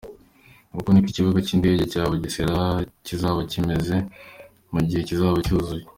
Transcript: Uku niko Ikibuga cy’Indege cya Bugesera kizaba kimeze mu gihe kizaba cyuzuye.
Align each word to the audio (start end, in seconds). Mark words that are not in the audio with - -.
Uku 0.77 0.87
niko 0.91 1.07
Ikibuga 1.11 1.39
cy’Indege 1.45 1.83
cya 1.91 2.03
Bugesera 2.09 2.59
kizaba 3.05 3.39
kimeze 3.51 3.95
mu 4.73 4.79
gihe 4.87 5.01
kizaba 5.09 5.37
cyuzuye. 5.45 5.83